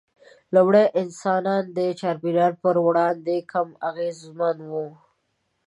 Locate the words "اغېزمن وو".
3.89-4.87